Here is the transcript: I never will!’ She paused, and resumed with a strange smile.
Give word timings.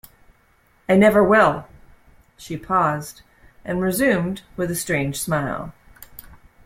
I 0.89 0.95
never 0.95 1.23
will!’ 1.23 1.67
She 2.35 2.57
paused, 2.57 3.21
and 3.63 3.83
resumed 3.83 4.41
with 4.57 4.71
a 4.71 4.75
strange 4.75 5.21
smile. 5.21 5.73